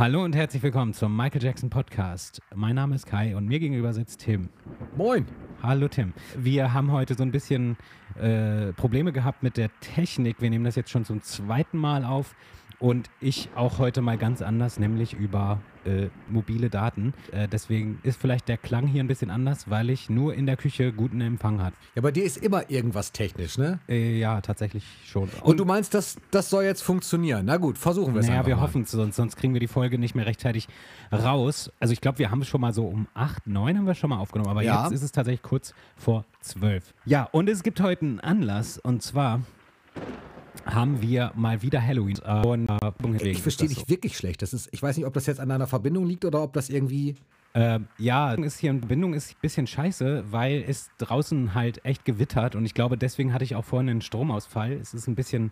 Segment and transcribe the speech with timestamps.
[0.00, 2.40] Hallo und herzlich willkommen zum Michael Jackson Podcast.
[2.54, 4.48] Mein Name ist Kai und mir gegenüber sitzt Tim.
[4.96, 5.26] Moin.
[5.62, 6.14] Hallo Tim.
[6.38, 7.76] Wir haben heute so ein bisschen
[8.18, 10.40] äh, Probleme gehabt mit der Technik.
[10.40, 12.34] Wir nehmen das jetzt schon zum zweiten Mal auf.
[12.80, 17.12] Und ich auch heute mal ganz anders, nämlich über äh, mobile Daten.
[17.30, 20.56] Äh, deswegen ist vielleicht der Klang hier ein bisschen anders, weil ich nur in der
[20.56, 21.74] Küche guten Empfang hat.
[21.94, 23.80] Ja, bei dir ist immer irgendwas technisch, ne?
[23.86, 25.24] Äh, ja, tatsächlich schon.
[25.24, 27.44] Und, Und, du meinst, das, das soll jetzt funktionieren?
[27.44, 29.68] Na gut, versuchen wir es naja, einfach wir hoffen es, sonst, sonst kriegen wir die
[29.68, 30.66] Folge nicht mehr rechtzeitig
[31.12, 31.70] raus.
[31.80, 34.08] Also ich glaube, wir haben es schon mal so um 8, 9 haben wir schon
[34.10, 34.84] mal aufgenommen, aber Ja.
[34.84, 36.94] jetzt ist es tatsächlich kurz vor 12.
[37.04, 39.40] Ja, und es gibt heute einen Anlass und zwar
[40.66, 42.18] haben wir mal wieder Halloween.
[42.24, 42.68] Äh, und,
[43.22, 44.42] äh, Ich verstehe dich wirklich schlecht.
[44.42, 46.70] Das ist, ich weiß nicht, ob das jetzt an deiner Verbindung liegt oder ob das
[46.70, 47.16] irgendwie.
[47.52, 52.04] Ähm, ja, ist hier in Verbindung ist ein bisschen scheiße, weil es draußen halt echt
[52.04, 54.72] gewittert und ich glaube, deswegen hatte ich auch vorhin einen Stromausfall.
[54.72, 55.50] Es ist ein bisschen,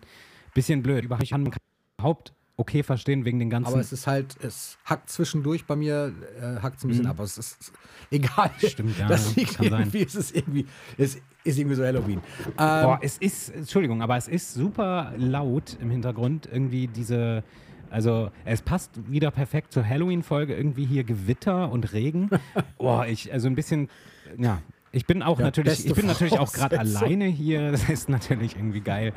[0.53, 1.03] bisschen blöd.
[1.03, 3.71] Überhaupt okay verstehen wegen den ganzen.
[3.71, 7.15] Aber es ist halt, es hackt zwischendurch bei mir, äh, hackt es ein bisschen ab.
[7.15, 7.71] Aber es ist
[8.11, 8.51] egal.
[8.61, 8.67] Mhm.
[8.67, 9.79] Stimmt, ja, Das liegt kann sein.
[9.81, 12.19] irgendwie, es ist irgendwie, es ist irgendwie so Halloween.
[12.47, 16.49] Ähm, Boah, es ist, Entschuldigung, aber es ist super laut im Hintergrund.
[16.51, 17.43] Irgendwie diese,
[17.89, 20.53] also es passt wieder perfekt zur Halloween-Folge.
[20.53, 22.29] Irgendwie hier Gewitter und Regen.
[22.77, 23.89] Boah, ich, also ein bisschen,
[24.37, 24.61] ja.
[24.91, 27.71] Ich bin auch Ja, natürlich, ich bin natürlich auch gerade alleine hier.
[27.71, 29.13] Das ist natürlich irgendwie geil.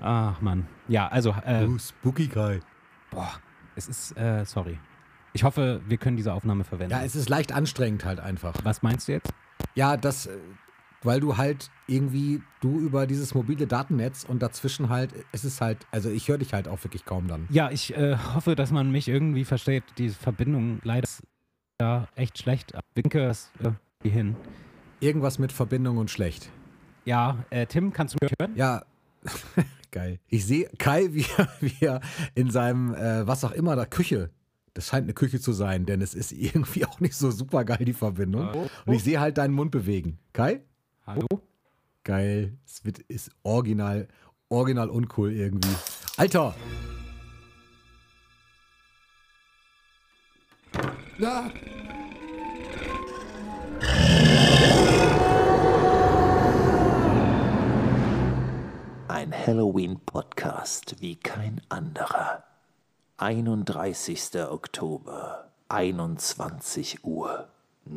[0.00, 0.66] Ach man.
[0.86, 2.60] Ja, also, äh, oh, Spooky Guy.
[3.10, 3.30] Boah,
[3.76, 4.78] es ist, äh, sorry.
[5.32, 6.92] Ich hoffe, wir können diese Aufnahme verwenden.
[6.92, 8.54] Ja, es ist leicht anstrengend halt einfach.
[8.64, 9.32] Was meinst du jetzt?
[9.74, 10.38] Ja, das, äh,
[11.02, 15.86] weil du halt irgendwie, du über dieses mobile Datennetz und dazwischen halt, es ist halt,
[15.90, 17.46] also ich höre dich halt auch wirklich kaum dann.
[17.50, 19.84] Ja, ich äh, hoffe, dass man mich irgendwie versteht.
[19.98, 21.22] Die Verbindung leider ist
[21.80, 22.72] ja echt schlecht.
[22.94, 24.36] Winke es irgendwie hin.
[25.00, 26.50] Irgendwas mit Verbindung und schlecht.
[27.04, 28.56] Ja, äh, Tim, kannst du mich hören?
[28.56, 28.82] Ja,
[29.90, 30.20] geil.
[30.28, 32.00] Ich sehe Kai, wie er, wie er
[32.34, 34.30] in seinem, äh, was auch immer, der Küche,
[34.74, 37.84] das scheint eine Küche zu sein, denn es ist irgendwie auch nicht so super geil,
[37.84, 38.68] die Verbindung.
[38.86, 40.18] Und ich sehe halt deinen Mund bewegen.
[40.32, 40.62] Kai?
[41.06, 41.26] Hallo?
[42.04, 42.56] Geil.
[42.66, 44.08] Es wird, ist original,
[44.48, 45.74] original uncool irgendwie.
[46.16, 46.54] Alter!
[51.18, 51.50] Ja,
[59.48, 62.44] Halloween-Podcast wie kein anderer.
[63.16, 64.42] 31.
[64.46, 67.48] Oktober, 21 Uhr.